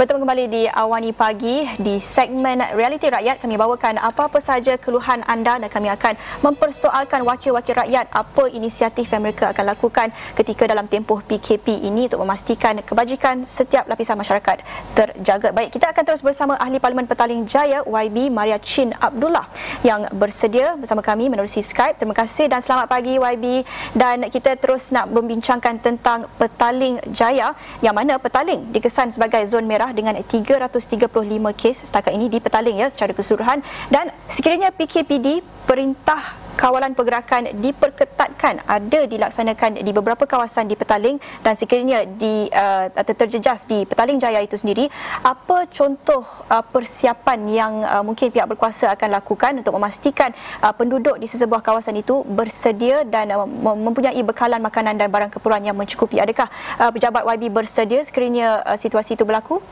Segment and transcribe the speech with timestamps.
[0.00, 5.26] В этом kembali di Awani Pagi di segmen Realiti Rakyat kami bawakan apa-apa saja keluhan
[5.26, 6.14] anda dan kami akan
[6.46, 12.22] mempersoalkan wakil-wakil rakyat apa inisiatif yang mereka akan lakukan ketika dalam tempoh PKP ini untuk
[12.22, 14.62] memastikan kebajikan setiap lapisan masyarakat
[14.94, 15.50] terjaga.
[15.50, 19.50] Baik, kita akan terus bersama Ahli Parlimen Petaling Jaya YB Maria Chin Abdullah
[19.82, 21.98] yang bersedia bersama kami menerusi Skype.
[21.98, 23.66] Terima kasih dan selamat pagi YB
[23.98, 29.90] dan kita terus nak membincangkan tentang Petaling Jaya yang mana Petaling dikesan sebagai zon merah
[29.90, 31.08] dengan 335
[31.56, 33.64] kes setakat ini di Petaling ya secara keseluruhan.
[33.88, 41.56] Dan sekiranya PKPD perintah kawalan pergerakan diperketatkan ada dilaksanakan di beberapa kawasan di Petaling dan
[41.56, 44.92] sekiranya di uh, terjejas di Petaling Jaya itu sendiri
[45.24, 46.20] apa contoh
[46.52, 51.64] uh, persiapan yang uh, mungkin pihak berkuasa akan lakukan untuk memastikan uh, penduduk di sesebuah
[51.64, 53.48] kawasan itu bersedia dan uh,
[53.80, 56.20] mempunyai bekalan makanan dan barang keperluan yang mencukupi?
[56.20, 59.64] Adakah uh, pejabat YB bersedia sekiranya uh, situasi itu berlaku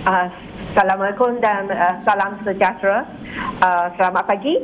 [0.00, 0.32] Uh,
[0.70, 3.02] Assalamualaikum dan uh, salam sejahtera.
[3.58, 4.54] Uh, selamat pagi.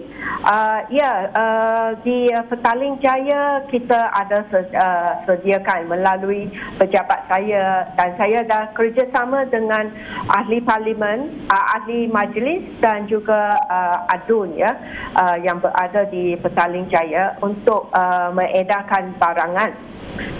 [0.47, 6.47] Uh, ya, uh, di uh, Petaling Jaya kita ada uh, sediakan melalui
[6.79, 9.91] pejabat saya dan saya dah kerjasama dengan
[10.31, 14.79] ahli parlimen, uh, ahli majlis dan juga uh, adun ya
[15.19, 19.75] uh, yang berada di Petaling Jaya untuk uh, mengedarkan barangan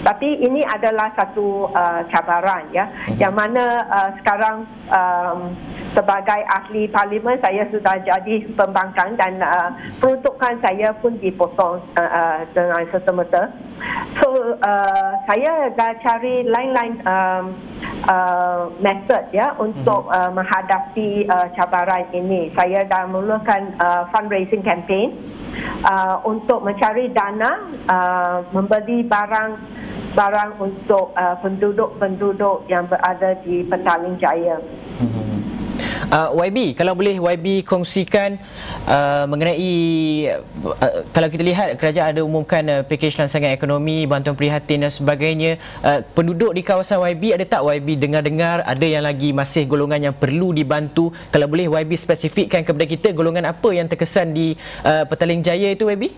[0.03, 3.17] tapi ini adalah satu uh, cabaran ya hmm.
[3.19, 5.51] yang mana uh, sekarang um,
[5.97, 12.37] sebagai ahli parlimen saya sudah jadi pembangkang dan uh, peruntukan saya pun dipotong uh, uh,
[12.53, 13.49] dengan serta-merta.
[14.21, 17.45] So uh, saya dah cari lain-lain um,
[18.05, 20.13] uh, method ya untuk hmm.
[20.13, 22.53] uh, menghadapi uh, cabaran ini.
[22.53, 25.17] Saya dah mulakan uh, fundraising campaign
[25.83, 29.51] uh, untuk mencari dana uh, membeli barang
[30.17, 34.57] barang untuk uh, penduduk-penduduk yang berada di Petaling Jaya.
[36.07, 38.39] Uh, YB, kalau boleh YB kongsikan
[38.87, 39.75] uh, mengenai
[40.63, 45.59] uh, kalau kita lihat kerajaan ada umumkan uh, pakej rancangan ekonomi, bantuan prihatin dan sebagainya.
[45.83, 50.15] Uh, penduduk di kawasan YB ada tak YB dengar-dengar ada yang lagi masih golongan yang
[50.15, 51.11] perlu dibantu?
[51.27, 54.55] Kalau boleh YB spesifikkan kepada kita golongan apa yang terkesan di
[54.87, 56.15] uh, Petaling Jaya itu YB?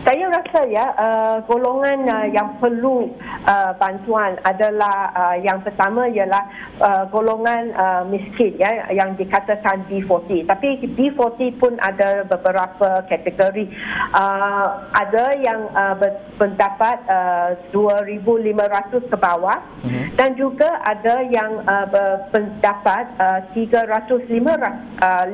[0.00, 3.12] Saya rasa ya uh, golongan uh, yang perlu
[3.44, 6.40] uh, bantuan adalah uh, yang pertama ialah
[6.80, 13.68] uh, golongan uh, miskin ya yang dikatakan B40 tapi B40 pun ada beberapa kategori
[14.16, 15.92] uh, ada yang uh,
[16.40, 20.16] mendapat uh, 2500 ke bawah mm-hmm.
[20.16, 21.84] dan juga ada yang uh,
[22.32, 25.24] mendapat uh, 300 uh,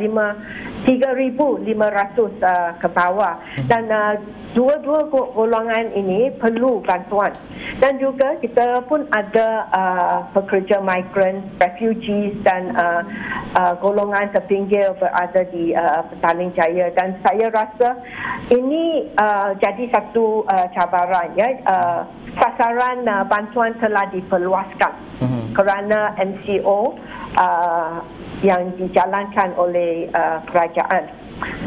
[0.86, 3.34] 3500 uh, ke bawah.
[3.58, 3.66] Mhm.
[3.66, 4.14] dan uh,
[4.54, 7.34] dua-dua golongan ini perlu bantuan.
[7.82, 13.02] Dan juga kita pun ada uh, pekerja migran, refugees dan uh,
[13.58, 16.94] uh, golongan terpinggir berada di uh, Petaling Jaya.
[16.94, 17.98] Dan saya rasa
[18.54, 21.48] ini uh, jadi satu uh, cabaran ya.
[21.66, 22.00] Uh,
[22.36, 24.94] sasaran uh, bantuan telah diperluaskan.
[25.16, 25.56] Mm-hmm.
[25.56, 26.92] kerana MCO
[27.40, 28.04] uh,
[28.44, 31.08] yang dijalankan oleh uh, kerajaan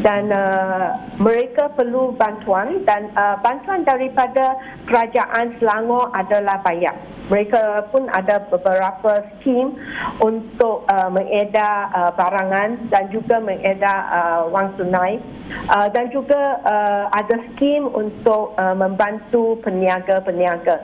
[0.02, 4.58] dan uh, mereka perlu bantuan dan uh, bantuan daripada
[4.88, 6.92] kerajaan Selangor adalah banyak.
[7.30, 9.78] Mereka pun ada beberapa skim
[10.18, 15.22] untuk uh, mengedar uh, barangan dan juga mengedar uh, wang tunai
[15.70, 20.82] uh, dan juga uh, ada skim untuk uh, membantu peniaga-peniaga.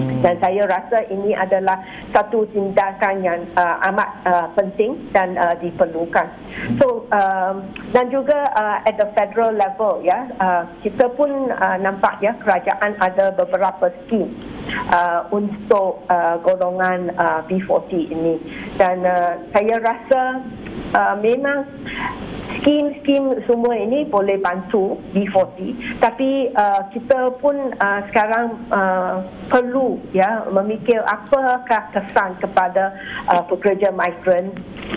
[0.00, 0.20] Hmm.
[0.24, 1.80] Dan saya rasa ini adalah
[2.12, 6.26] satu tindakan yang uh, amat uh, penting dan uh, diperlukan.
[6.28, 6.76] Hmm.
[6.80, 12.18] So um, dan juga uh, at the federal level ya uh, kita pun uh, nampak
[12.24, 14.32] ya kerajaan ada beberapa skim
[14.90, 18.34] uh, untuk uh, golongan uh, B40 ini
[18.80, 20.22] dan uh, saya rasa
[20.94, 21.66] uh, memang
[22.58, 30.42] skim-skim semua ini boleh bantu B40 tapi uh, kita pun uh, sekarang uh, perlu ya
[30.50, 31.62] memikir apakah
[31.94, 32.94] kesan kepada
[33.30, 34.50] uh, pekerja migran,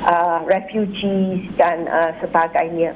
[0.06, 2.96] uh, refugees dan uh, sebagainya.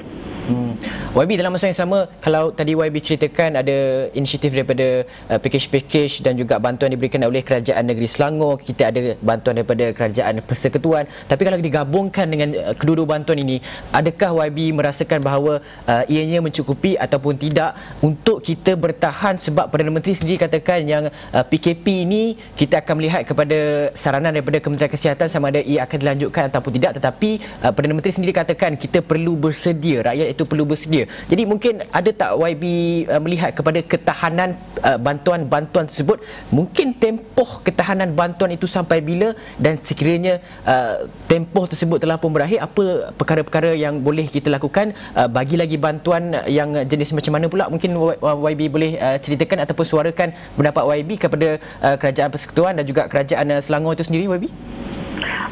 [1.17, 5.01] YB dalam masa yang sama kalau tadi YB ceritakan ada inisiatif daripada
[5.33, 10.45] uh, package-package dan juga bantuan diberikan oleh kerajaan negeri Selangor kita ada bantuan daripada kerajaan
[10.45, 11.09] persekutuan.
[11.25, 13.57] Tapi kalau digabungkan dengan uh, kedua-dua bantuan ini
[13.89, 15.57] adakah YB merasakan bahawa
[15.89, 17.73] uh, ianya mencukupi ataupun tidak
[18.05, 23.25] untuk kita bertahan sebab Perdana Menteri sendiri katakan yang uh, PKP ini kita akan melihat
[23.25, 27.01] kepada saranan daripada Kementerian Kesihatan sama ada ia akan dilanjutkan ataupun tidak.
[27.01, 27.29] Tetapi
[27.65, 32.09] uh, Perdana Menteri sendiri katakan kita perlu bersedia rakyat itu perlu bersedia Jadi mungkin ada
[32.12, 32.63] tak YB
[33.07, 36.21] uh, melihat kepada ketahanan uh, bantuan-bantuan tersebut
[36.54, 42.62] mungkin tempoh ketahanan bantuan itu sampai bila dan sekiranya uh, tempoh tersebut telah pun berakhir
[42.62, 47.65] apa perkara-perkara yang boleh kita lakukan uh, bagi lagi bantuan yang jenis macam mana pula
[47.71, 51.48] mungkin YB boleh uh, ceritakan ataupun suarakan pendapat YB kepada
[51.81, 54.48] uh, kerajaan persekutuan dan juga kerajaan uh, Selangor itu sendiri YB?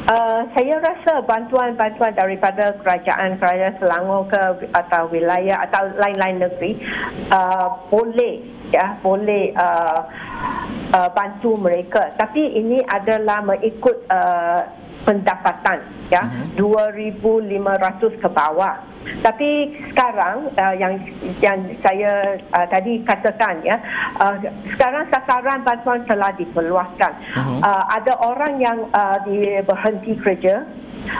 [0.06, 6.78] Uh, saya rasa bantuan-bantuan daripada kerajaan-kerajaan Selangor ke atau wilayah atau lain-lain negeri
[7.34, 8.38] uh, boleh
[8.72, 10.00] ya boleh uh,
[10.92, 14.66] uh, bantu mereka tapi ini adalah mengikut uh,
[15.06, 15.78] pendapatan
[16.10, 16.22] ya
[16.58, 16.82] uh-huh.
[16.82, 18.74] 2500 ke bawah
[19.22, 20.98] tapi sekarang uh, yang
[21.38, 23.78] yang saya uh, tadi katakan ya
[24.18, 24.34] uh,
[24.74, 27.62] sekarang sasaran bantuan telah diperluaskan uh-huh.
[27.62, 30.66] uh, ada orang yang uh, di berhenti kerja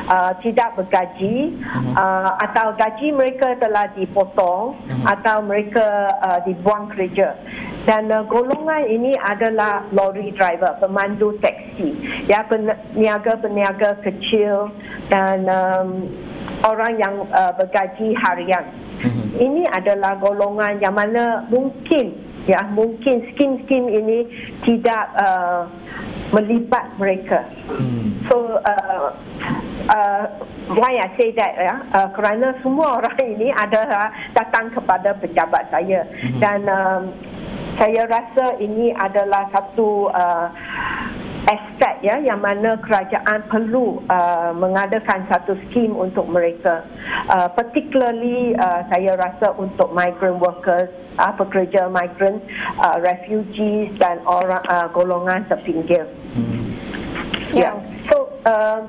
[0.07, 1.95] Uh, tidak bergaji uh-huh.
[1.99, 5.03] uh, atau gaji mereka telah dipotong uh-huh.
[5.03, 7.35] atau mereka uh, dibuang kerja
[7.87, 11.95] dan uh, golongan ini adalah lorry driver pemandu teksi
[12.31, 14.71] ya peniaga-peniaga kecil
[15.11, 16.07] dan um,
[16.63, 18.67] orang yang uh, bergaji harian
[19.03, 19.27] uh-huh.
[19.43, 22.15] ini adalah golongan yang mana mungkin
[22.47, 24.23] ya mungkin skim-skim ini
[24.63, 25.67] tidak uh,
[26.35, 28.23] melibat mereka hmm.
[28.27, 29.15] so uh,
[29.89, 30.25] uh,
[30.75, 36.07] why I say that ya uh, kerana semua orang ini adalah datang kepada pejabat saya
[36.07, 36.41] mm-hmm.
[36.43, 37.03] dan um,
[37.77, 40.49] saya rasa ini adalah satu uh,
[41.47, 46.83] aspek ya yang mana kerajaan perlu uh, mengadakan satu skim untuk mereka
[47.31, 50.91] uh, particularly uh, saya rasa untuk migrant workers
[51.23, 52.43] uh, pekerja migrant
[52.83, 56.67] uh, refugees dan orang uh, golongan terpinggir hmm.
[57.55, 57.75] ya yeah.
[58.11, 58.83] so uh,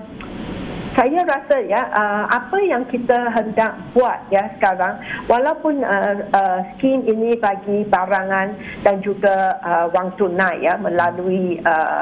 [0.97, 4.97] saya rasa ya uh, apa yang kita hendak buat ya sekarang
[5.29, 12.01] walaupun uh, uh, skim ini bagi barangan dan juga uh, wang tunai ya melalui uh,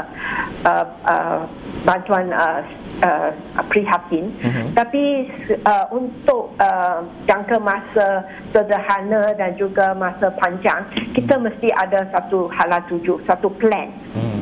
[0.64, 1.44] uh, uh,
[1.84, 2.64] bantuan uh,
[3.04, 3.36] uh,
[3.68, 4.72] prihatin uh-huh.
[4.72, 5.28] tapi
[5.68, 8.24] uh, untuk uh, jangka masa
[8.56, 11.52] sederhana dan juga masa panjang kita uh-huh.
[11.52, 14.35] mesti ada satu halal tuju satu plan uh-huh.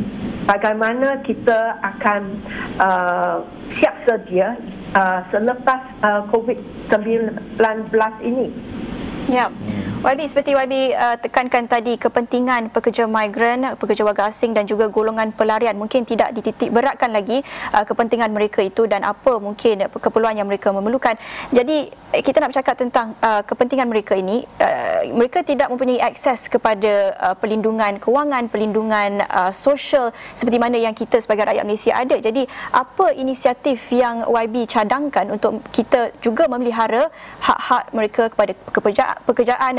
[0.44, 2.22] Bagaimana kita akan
[2.80, 3.44] uh,
[3.80, 4.56] siap sedia
[4.95, 7.92] uh, selepas uh, COVID-19
[8.24, 8.48] ini.
[9.31, 9.48] Ya.
[10.04, 15.31] YB seperti YB uh, tekankan tadi kepentingan pekerja migran, pekerja warga asing dan juga golongan
[15.31, 17.40] pelarian mungkin tidak dititik beratkan lagi
[17.72, 21.16] uh, kepentingan mereka itu dan apa mungkin keperluan yang mereka memerlukan.
[21.56, 26.52] Jadi eh, kita nak bercakap tentang uh, kepentingan mereka ini, uh, mereka tidak mempunyai akses
[26.52, 32.19] kepada uh, pelindungan kewangan, pelindungan uh, sosial seperti mana yang kita sebagai rakyat Malaysia ada.
[32.19, 32.44] Jadi
[32.76, 37.08] apa inisiatif yang YB cadangkan untuk kita juga memelihara
[37.40, 39.12] hak-hak mereka kepada pekerjaan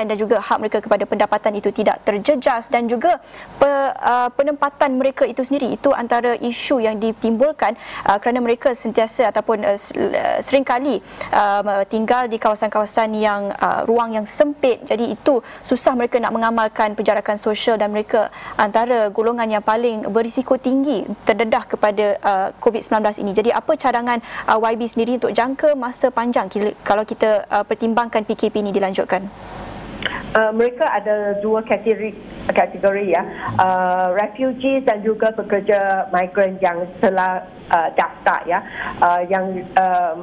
[0.05, 3.19] dan dan juga hak mereka kepada pendapatan itu tidak terjejas dan juga
[3.59, 7.75] pe, uh, penempatan mereka itu sendiri itu antara isu yang ditimbulkan
[8.07, 11.03] uh, kerana mereka sentiasa ataupun uh, uh seringkali
[11.35, 14.87] uh, tinggal di kawasan-kawasan yang uh, ruang yang sempit.
[14.87, 20.55] Jadi itu susah mereka nak mengamalkan penjarakan sosial dan mereka antara golongan yang paling berisiko
[20.61, 23.33] tinggi terdedah kepada uh, COVID-19 ini.
[23.35, 26.47] Jadi apa cadangan uh, YB sendiri untuk jangka masa panjang?
[26.87, 29.24] Kalau kita uh, pertimbangkan PKP ini dilanjutkan
[30.35, 32.13] Uh, mereka ada dua kategori
[32.51, 33.23] kategori ya.
[33.57, 38.61] Uh, refugees dan juga pekerja migran yang telah uh, daftar ya.
[38.99, 40.19] Uh, yang uh,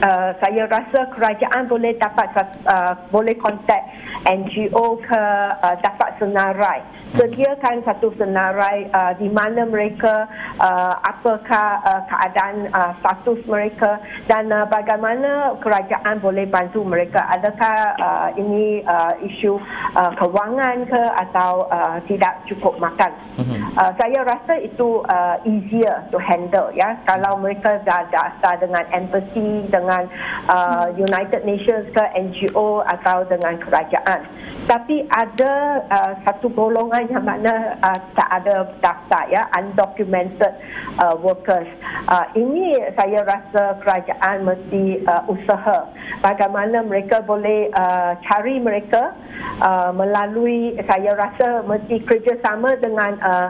[0.00, 2.28] uh, saya rasa kerajaan boleh dapat
[2.64, 3.82] uh, boleh kontak
[4.24, 5.22] NGO ke
[5.60, 6.80] uh, dapat senarai.
[7.12, 10.24] Sediakan satu senarai uh, di mana mereka
[10.56, 17.20] uh, apakah uh, keadaan uh, status mereka dan uh, bagaimana kerajaan boleh bantu mereka.
[17.28, 19.60] Adakah uh, ini uh, isu
[19.92, 23.12] uh, kewangan ke atau uh, tidak cukup makan?
[23.36, 23.76] Mhm.
[23.76, 26.96] uh, saya rasa itu uh, easier to handle ya.
[27.04, 34.26] Kalau mereka dah dasar dengan empathy dengan uh, United Nations ke NGO atau dengan kerajaan
[34.66, 40.54] tapi ada uh, satu golongan yang mana uh, tak ada daftar ya undocumented
[41.02, 41.66] uh, workers
[42.06, 45.90] uh, ini saya rasa kerajaan mesti uh, usaha
[46.22, 49.14] bagaimana mereka boleh uh, cari mereka
[49.58, 53.48] uh, melalui saya rasa mesti kerjasama dengan uh,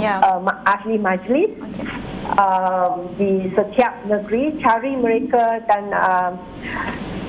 [0.00, 0.20] yeah.
[0.24, 2.03] uh, ahli majlis okay.
[2.38, 6.30] Uh, di setiap negeri cari mereka dan uh,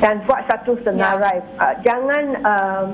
[0.03, 1.61] dan buat satu senarai yeah.
[1.61, 2.85] uh, jangan uh,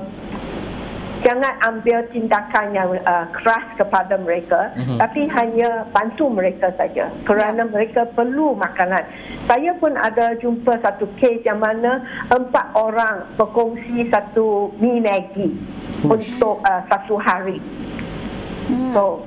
[1.22, 4.98] jangan ambil tindakan yang uh, keras kepada mereka mm-hmm.
[4.98, 7.70] tapi hanya bantu mereka saja kerana yeah.
[7.70, 9.02] mereka perlu makanan
[9.46, 15.54] saya pun ada jumpa satu kes yang mana empat orang berkongsi satu mi Maggi
[16.02, 17.62] untuk uh, satu hari
[18.66, 18.94] mm.
[18.94, 19.22] so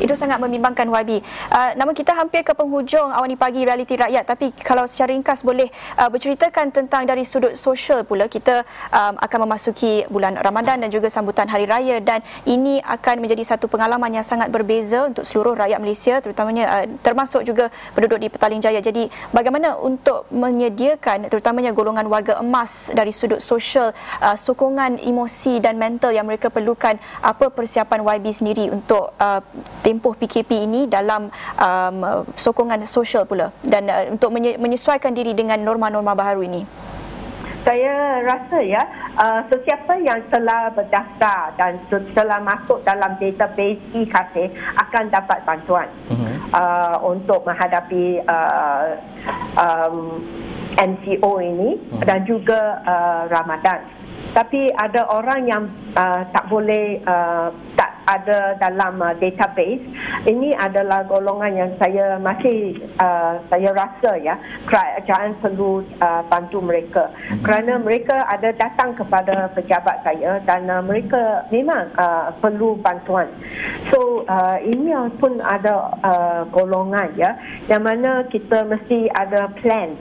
[0.00, 1.20] itu sangat membimbangkan YB.
[1.52, 5.68] Uh, namun kita hampir ke penghujung awani pagi realiti rakyat tapi kalau secara ringkas boleh
[6.00, 11.12] uh, berceritakan tentang dari sudut sosial pula kita um, akan memasuki bulan Ramadan dan juga
[11.12, 15.78] sambutan hari raya dan ini akan menjadi satu pengalaman yang sangat berbeza untuk seluruh rakyat
[15.78, 18.80] Malaysia terutamanya uh, termasuk juga penduduk di Petaling Jaya.
[18.80, 23.92] Jadi bagaimana untuk menyediakan terutamanya golongan warga emas dari sudut sosial
[24.24, 29.40] uh, sokongan emosi dan mental yang mereka perlukan apa persiapan YB sendiri untuk uh,
[29.90, 31.26] tempoh PKP ini dalam
[31.58, 31.98] um,
[32.38, 36.62] sokongan sosial pula dan uh, untuk menyesuaikan diri dengan norma-norma baru ini?
[37.60, 38.80] Saya rasa ya,
[39.20, 41.76] uh, sesiapa yang telah berdaftar dan
[42.16, 44.48] telah masuk dalam database e-KT
[44.80, 46.34] akan dapat bantuan uh-huh.
[46.56, 48.96] uh, untuk menghadapi uh,
[49.60, 50.24] um,
[50.72, 52.04] MCO ini uh-huh.
[52.08, 53.84] dan juga uh, Ramadan.
[54.32, 55.62] Tapi ada orang yang
[55.98, 59.84] uh, tak boleh uh, tak ada dalam uh, database.
[60.24, 64.34] Ini adalah golongan yang saya masih uh, saya rasa ya
[64.68, 67.10] kerajaan perlu uh, bantu mereka.
[67.10, 67.42] Mm-hmm.
[67.46, 73.28] kerana mereka ada datang kepada pejabat saya dan uh, mereka memang uh, perlu bantuan.
[73.88, 77.34] So uh, ini pun ada uh, golongan ya
[77.66, 79.96] yang mana kita mesti ada plan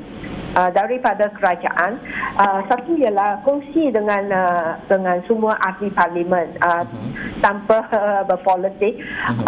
[0.56, 2.00] uh, daripada kerajaan
[2.38, 7.10] uh, satu ialah kongsi dengan uh, dengan semua ahli parlimen uh, uh-huh.
[7.44, 9.46] tanpa uh, berpolitik uh-huh.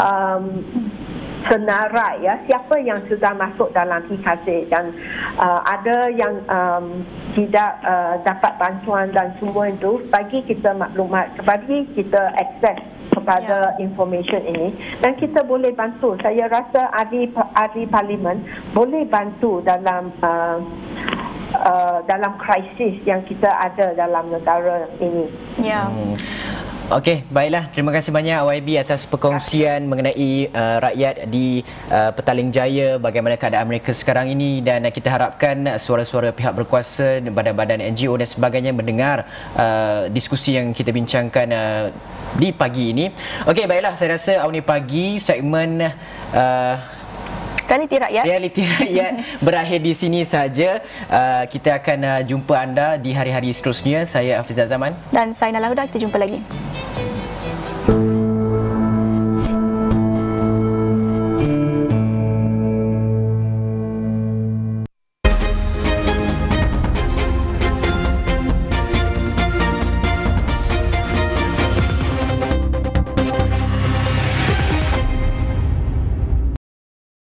[1.48, 4.94] Senarai ya siapa yang sudah masuk dalam PKC dan
[5.42, 7.02] uh, ada yang um,
[7.34, 12.82] tidak uh, dapat bantuan dan semua itu bagi kita maklumat bagi kita akses
[13.12, 13.84] kepada yeah.
[13.84, 14.68] information ini
[15.02, 20.60] dan kita boleh bantu saya rasa ahli ahli parlimen boleh bantu dalam uh,
[21.56, 25.28] uh, dalam krisis yang kita ada dalam negara ini.
[25.60, 25.86] Ya.
[25.86, 25.88] Yeah.
[25.92, 26.16] Hmm.
[26.92, 27.72] Okey, baiklah.
[27.72, 33.72] Terima kasih banyak YB atas perkongsian mengenai uh, rakyat di uh, Petaling Jaya, bagaimana keadaan
[33.72, 39.24] mereka sekarang ini dan uh, kita harapkan suara-suara pihak berkuasa, badan-badan NGO dan sebagainya mendengar
[39.56, 41.84] uh, diskusi yang kita bincangkan uh,
[42.36, 43.08] di pagi ini.
[43.48, 43.96] Okey, baiklah.
[43.96, 45.80] Saya rasa awal pagi segmen
[46.36, 46.76] uh,
[47.72, 48.24] Realiti rakyat.
[48.28, 49.12] Realiti rakyat
[49.48, 50.84] berakhir di sini saja.
[51.08, 54.04] Uh, kita akan uh, jumpa anda di hari-hari seterusnya.
[54.04, 54.92] Saya Hafizah Zaman.
[55.08, 55.88] Dan saya Nala Huda.
[55.88, 56.44] Kita jumpa lagi.